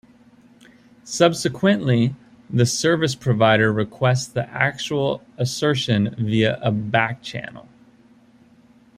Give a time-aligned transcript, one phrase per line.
[1.03, 2.15] Subsequently,
[2.49, 7.67] the service provider requests the actual assertion via a back channel.